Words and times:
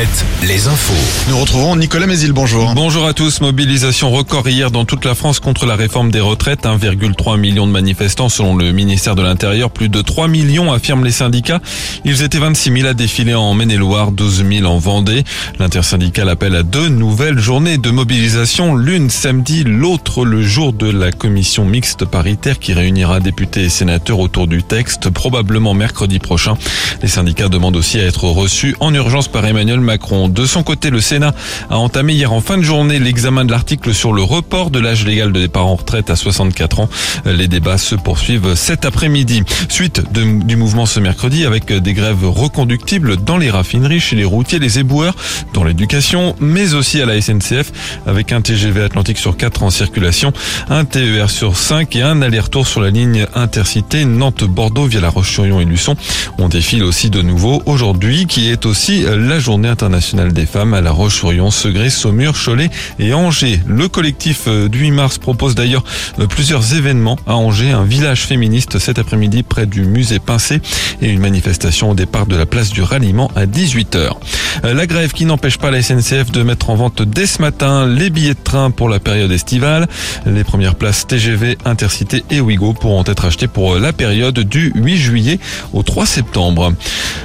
Alouette, 0.00 0.24
les 0.48 0.66
infos. 0.66 1.28
Nous 1.28 1.38
retrouvons 1.38 1.76
Nicolas 1.76 2.06
Mézil, 2.06 2.32
bonjour. 2.32 2.72
Bonjour 2.74 3.04
à 3.06 3.12
tous. 3.12 3.42
Mobilisation 3.42 4.10
record 4.10 4.48
hier 4.48 4.70
dans 4.70 4.86
toute 4.86 5.04
la 5.04 5.14
France 5.14 5.40
contre 5.40 5.66
la 5.66 5.76
réforme 5.76 6.10
des 6.10 6.20
retraites. 6.20 6.64
1,3 6.64 7.38
million 7.38 7.66
de 7.66 7.72
manifestants 7.72 8.30
selon 8.30 8.56
le 8.56 8.72
ministère 8.72 9.14
de 9.14 9.22
l'Intérieur. 9.22 9.70
Plus 9.70 9.90
de 9.90 10.00
3 10.00 10.26
millions 10.28 10.72
affirment 10.72 11.04
les 11.04 11.10
syndicats. 11.10 11.60
Ils 12.06 12.22
étaient 12.22 12.38
26 12.38 12.72
000 12.80 12.88
à 12.88 12.94
défiler 12.94 13.34
en 13.34 13.52
Maine-et-Loire, 13.52 14.12
12 14.12 14.44
000 14.50 14.66
en 14.66 14.78
Vendée. 14.78 15.22
L'intersyndical 15.58 16.30
appelle 16.30 16.54
à 16.54 16.62
deux 16.62 16.88
nouvelles 16.88 17.38
journées 17.38 17.76
de 17.76 17.90
mobilisation. 17.90 18.76
L'une 18.76 19.10
samedi, 19.10 19.64
l'autre 19.64 20.24
le 20.24 20.42
jour 20.42 20.72
de 20.72 20.90
la 20.90 21.12
commission 21.12 21.66
mixte 21.66 22.06
paritaire 22.06 22.58
qui 22.58 22.72
réunira 22.72 23.20
députés 23.20 23.64
et 23.64 23.68
sénateurs 23.68 24.20
autour 24.20 24.46
du 24.46 24.62
texte, 24.62 25.10
probablement 25.10 25.74
mercredi 25.74 26.18
prochain. 26.18 26.56
Les 27.02 27.08
syndicats 27.08 27.48
demandent 27.48 27.76
aussi 27.76 27.98
à 27.98 28.04
être 28.04 28.24
reçus 28.24 28.74
en 28.80 28.94
urgence 28.94 29.28
par 29.28 29.44
Emmanuel 29.44 29.80
Macron. 29.80 29.90
De 30.10 30.46
son 30.46 30.62
côté, 30.62 30.90
le 30.90 31.00
Sénat 31.00 31.34
a 31.68 31.76
entamé 31.76 32.14
hier 32.14 32.32
en 32.32 32.40
fin 32.40 32.58
de 32.58 32.62
journée 32.62 32.98
l'examen 32.98 33.44
de 33.44 33.52
l'article 33.52 33.94
sur 33.94 34.12
le 34.12 34.22
report 34.22 34.70
de 34.70 34.80
l'âge 34.80 35.04
légal 35.04 35.30
de 35.30 35.40
départ 35.40 35.66
en 35.66 35.76
retraite 35.76 36.10
à 36.10 36.16
64 36.16 36.80
ans. 36.80 36.88
Les 37.26 37.46
débats 37.46 37.78
se 37.78 37.94
poursuivent 37.94 38.54
cet 38.54 38.84
après-midi. 38.84 39.42
Suite 39.68 40.02
du 40.12 40.56
mouvement 40.56 40.86
ce 40.86 40.98
mercredi 41.00 41.44
avec 41.44 41.72
des 41.72 41.92
grèves 41.92 42.26
reconductibles 42.28 43.18
dans 43.18 43.36
les 43.36 43.50
raffineries, 43.50 44.00
chez 44.00 44.16
les 44.16 44.24
routiers, 44.24 44.58
les 44.58 44.78
éboueurs, 44.78 45.14
dans 45.52 45.64
l'éducation, 45.64 46.34
mais 46.40 46.74
aussi 46.74 47.00
à 47.00 47.06
la 47.06 47.20
SNCF 47.20 47.70
avec 48.06 48.32
un 48.32 48.40
TGV 48.40 48.82
Atlantique 48.82 49.18
sur 49.18 49.36
4 49.36 49.62
en 49.62 49.70
circulation, 49.70 50.32
un 50.70 50.84
TER 50.84 51.30
sur 51.30 51.56
5 51.56 51.94
et 51.94 52.02
un 52.02 52.22
aller-retour 52.22 52.66
sur 52.66 52.80
la 52.80 52.90
ligne 52.90 53.26
intercité 53.34 54.04
Nantes-Bordeaux 54.06 54.86
via 54.86 55.00
la 55.00 55.10
Roche-sur-Yon 55.10 55.60
et 55.60 55.64
Luçon. 55.64 55.94
On 56.38 56.48
défile 56.48 56.82
aussi 56.82 57.10
de 57.10 57.22
nouveau 57.22 57.62
aujourd'hui 57.66 58.26
qui 58.26 58.48
est 58.48 58.66
aussi 58.66 59.04
la 59.04 59.38
journée 59.38 59.68
internationale 59.68 59.79
des 59.88 60.44
femmes 60.44 60.74
à 60.74 60.82
la 60.82 60.90
Roche-sur-Yon, 60.90 61.50
Segré, 61.50 61.88
Saumur, 61.88 62.34
Cholet 62.34 62.68
et 62.98 63.14
Angers. 63.14 63.60
Le 63.66 63.88
collectif 63.88 64.42
euh, 64.46 64.68
du 64.68 64.80
8 64.80 64.90
mars 64.90 65.18
propose 65.18 65.54
d'ailleurs 65.54 65.84
euh, 66.18 66.26
plusieurs 66.26 66.74
événements 66.74 67.16
à 67.26 67.34
Angers, 67.34 67.70
un 67.70 67.84
village 67.84 68.26
féministe 68.26 68.78
cet 68.78 68.98
après-midi 68.98 69.42
près 69.42 69.64
du 69.64 69.82
musée 69.86 70.18
Pincé 70.18 70.60
et 71.00 71.08
une 71.08 71.20
manifestation 71.20 71.90
au 71.90 71.94
départ 71.94 72.26
de 72.26 72.36
la 72.36 72.44
place 72.44 72.68
du 72.70 72.82
ralliement 72.82 73.30
à 73.34 73.46
18h. 73.46 74.10
Euh, 74.64 74.74
La 74.74 74.86
grève 74.86 75.12
qui 75.12 75.24
n'empêche 75.24 75.56
pas 75.56 75.70
la 75.70 75.80
SNCF 75.82 76.30
de 76.30 76.42
mettre 76.42 76.68
en 76.68 76.74
vente 76.74 77.00
dès 77.00 77.26
ce 77.26 77.40
matin 77.40 77.86
les 77.86 78.10
billets 78.10 78.34
de 78.34 78.42
train 78.42 78.70
pour 78.70 78.90
la 78.90 78.98
période 78.98 79.32
estivale. 79.32 79.88
Les 80.26 80.44
premières 80.44 80.74
places 80.74 81.06
TGV, 81.06 81.56
Intercité 81.64 82.22
et 82.30 82.40
Ouigo 82.40 82.74
pourront 82.74 83.04
être 83.06 83.24
achetées 83.24 83.48
pour 83.48 83.76
la 83.76 83.94
période 83.94 84.40
du 84.40 84.72
8 84.74 84.96
juillet 84.98 85.38
au 85.72 85.82
3 85.82 86.04
septembre. 86.04 86.74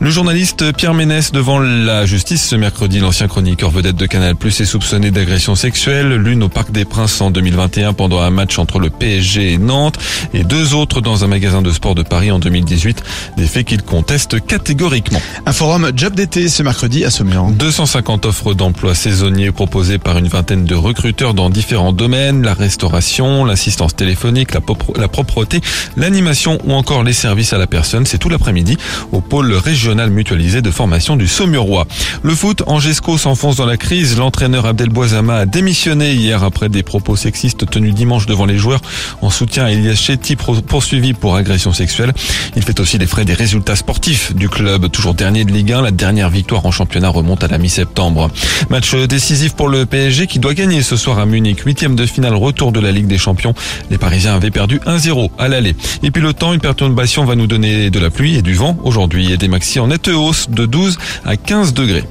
Le 0.00 0.10
journaliste 0.10 0.72
Pierre 0.72 0.94
Ménès 0.94 1.30
devant 1.32 1.58
la 1.58 2.06
justice 2.06 2.37
ce 2.38 2.56
mercredi, 2.56 3.00
l'ancien 3.00 3.26
chroniqueur 3.26 3.70
vedette 3.70 3.96
de 3.96 4.06
Canal 4.06 4.36
Plus 4.36 4.60
est 4.60 4.64
soupçonné 4.64 5.10
d'agression 5.10 5.54
sexuelle, 5.54 6.14
l'une 6.14 6.42
au 6.42 6.48
Parc 6.48 6.70
des 6.70 6.84
Princes 6.84 7.20
en 7.20 7.30
2021 7.30 7.92
pendant 7.92 8.20
un 8.20 8.30
match 8.30 8.58
entre 8.58 8.78
le 8.78 8.90
PSG 8.90 9.54
et 9.54 9.58
Nantes 9.58 9.98
et 10.32 10.44
deux 10.44 10.74
autres 10.74 11.00
dans 11.00 11.24
un 11.24 11.26
magasin 11.26 11.62
de 11.62 11.70
sport 11.72 11.94
de 11.94 12.02
Paris 12.02 12.30
en 12.30 12.38
2018, 12.38 13.02
des 13.36 13.46
faits 13.46 13.66
qu'il 13.66 13.82
conteste 13.82 14.44
catégoriquement. 14.44 15.20
Un 15.46 15.52
forum 15.52 15.90
job 15.94 16.14
d'été 16.14 16.48
ce 16.48 16.62
mercredi 16.62 17.04
à 17.04 17.10
Saumur. 17.10 17.50
250 17.50 18.26
offres 18.26 18.54
d'emploi 18.54 18.94
saisonniers 18.94 19.50
proposées 19.50 19.98
par 19.98 20.16
une 20.16 20.28
vingtaine 20.28 20.64
de 20.64 20.74
recruteurs 20.74 21.34
dans 21.34 21.50
différents 21.50 21.92
domaines, 21.92 22.42
la 22.42 22.54
restauration, 22.54 23.44
l'assistance 23.44 23.96
téléphonique, 23.96 24.54
la, 24.54 24.60
la 24.96 25.08
propreté, 25.08 25.60
l'animation 25.96 26.58
ou 26.64 26.72
encore 26.72 27.02
les 27.02 27.12
services 27.12 27.52
à 27.52 27.58
la 27.58 27.66
personne. 27.66 28.06
C'est 28.06 28.18
tout 28.18 28.28
l'après-midi 28.28 28.76
au 29.12 29.20
pôle 29.20 29.52
régional 29.54 30.10
mutualisé 30.10 30.62
de 30.62 30.70
formation 30.70 31.16
du 31.16 31.26
Saumurois. 31.26 31.86
Le 32.28 32.34
foot, 32.34 32.62
Angesco 32.66 33.16
s'enfonce 33.16 33.56
dans 33.56 33.64
la 33.64 33.78
crise. 33.78 34.18
L'entraîneur 34.18 34.66
Abdel 34.66 34.90
Boisama 34.90 35.36
a 35.36 35.46
démissionné 35.46 36.12
hier 36.12 36.44
après 36.44 36.68
des 36.68 36.82
propos 36.82 37.16
sexistes 37.16 37.70
tenus 37.70 37.94
dimanche 37.94 38.26
devant 38.26 38.44
les 38.44 38.58
joueurs 38.58 38.82
en 39.22 39.30
soutien 39.30 39.64
à 39.64 39.70
Elias 39.70 39.94
Chetty 39.94 40.36
poursuivi 40.36 41.14
pour 41.14 41.36
agression 41.36 41.72
sexuelle. 41.72 42.12
Il 42.54 42.62
fait 42.62 42.80
aussi 42.80 42.98
les 42.98 43.06
frais 43.06 43.24
des 43.24 43.32
résultats 43.32 43.76
sportifs 43.76 44.34
du 44.34 44.50
club, 44.50 44.90
toujours 44.90 45.14
dernier 45.14 45.46
de 45.46 45.52
Ligue 45.52 45.72
1. 45.72 45.80
La 45.80 45.90
dernière 45.90 46.28
victoire 46.28 46.66
en 46.66 46.70
championnat 46.70 47.08
remonte 47.08 47.44
à 47.44 47.48
la 47.48 47.56
mi-septembre. 47.56 48.30
Match 48.68 48.94
décisif 48.94 49.54
pour 49.54 49.68
le 49.68 49.86
PSG 49.86 50.26
qui 50.26 50.38
doit 50.38 50.52
gagner 50.52 50.82
ce 50.82 50.98
soir 50.98 51.18
à 51.18 51.24
Munich. 51.24 51.60
Huitième 51.60 51.96
de 51.96 52.04
finale 52.04 52.34
retour 52.34 52.72
de 52.72 52.80
la 52.80 52.92
Ligue 52.92 53.06
des 53.06 53.16
Champions. 53.16 53.54
Les 53.88 53.96
Parisiens 53.96 54.34
avaient 54.34 54.50
perdu 54.50 54.80
1-0 54.84 55.30
à 55.38 55.48
l'aller. 55.48 55.74
Et 56.02 56.10
puis 56.10 56.20
le 56.20 56.34
temps, 56.34 56.52
une 56.52 56.60
perturbation 56.60 57.24
va 57.24 57.36
nous 57.36 57.46
donner 57.46 57.88
de 57.88 57.98
la 57.98 58.10
pluie 58.10 58.36
et 58.36 58.42
du 58.42 58.52
vent 58.52 58.76
aujourd'hui 58.84 59.32
et 59.32 59.38
des 59.38 59.48
maxi 59.48 59.80
en 59.80 59.86
nette 59.86 60.08
hausse 60.08 60.50
de 60.50 60.66
12 60.66 60.98
à 61.24 61.38
15 61.38 61.72
degrés. 61.72 62.04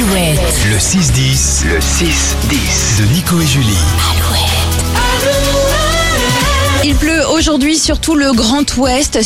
Alouette, 0.00 0.38
Alouette, 0.38 0.66
le 0.70 0.76
6-10, 0.78 1.66
le 1.66 1.78
6-10 1.78 3.00
de 3.00 3.12
Nico 3.12 3.38
et 3.38 3.46
Julie. 3.46 3.76
Il 6.84 6.94
pleut 6.94 7.28
aujourd'hui 7.28 7.76
sur 7.76 8.00
tout 8.00 8.14
le 8.14 8.32
Grand 8.32 8.76
Ouest. 8.78 9.18